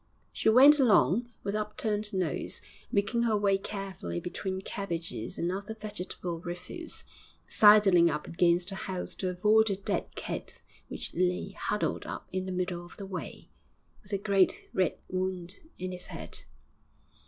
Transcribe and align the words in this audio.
She 0.33 0.49
went 0.49 0.79
along 0.79 1.29
with 1.43 1.53
up 1.53 1.77
turned 1.77 2.11
nose, 2.11 2.59
making 2.91 3.21
her 3.21 3.37
way 3.37 3.59
carefully 3.59 4.19
between 4.19 4.61
cabbages 4.61 5.37
and 5.37 5.51
other 5.51 5.75
vegetable 5.75 6.39
refuse, 6.41 7.03
sidling 7.47 8.09
up 8.09 8.25
against 8.25 8.71
a 8.71 8.75
house 8.89 9.13
to 9.17 9.29
avoid 9.29 9.69
a 9.69 9.75
dead 9.75 10.15
cat 10.15 10.59
which 10.87 11.13
lay 11.13 11.51
huddled 11.51 12.07
up 12.07 12.27
in 12.31 12.47
the 12.47 12.51
middle 12.51 12.83
of 12.83 12.97
the 12.97 13.05
way, 13.05 13.51
with 14.01 14.11
a 14.11 14.17
great 14.17 14.67
red 14.73 14.97
wound 15.07 15.57
in 15.77 15.93
its 15.93 16.07
head. 16.07 16.45